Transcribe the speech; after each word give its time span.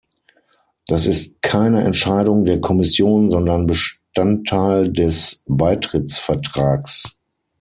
Das 0.87 1.05
ist 1.05 1.43
keine 1.43 1.83
Entscheidung 1.83 2.43
der 2.43 2.59
Kommission, 2.59 3.29
sondern 3.29 3.67
Bestandteil 3.67 4.91
des 4.91 5.43
Beitrittsvertrags. 5.47 7.19